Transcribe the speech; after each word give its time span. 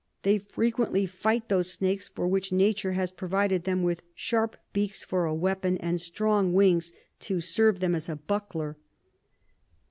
They 0.23 0.39
frequently 0.39 1.05
fight 1.05 1.47
those 1.47 1.71
Snakes, 1.71 2.07
for 2.07 2.27
which 2.27 2.51
Nature 2.51 2.93
has 2.93 3.11
provided 3.11 3.65
them 3.65 3.83
with 3.83 4.01
sharp 4.15 4.57
Beaks 4.73 5.03
for 5.03 5.25
a 5.25 5.33
Weapon, 5.35 5.77
and 5.77 6.01
strong 6.01 6.53
Wings 6.53 6.91
to 7.19 7.39
serve 7.39 7.81
them 7.81 7.93
as 7.93 8.09
a 8.09 8.15
Buckler. 8.15 8.77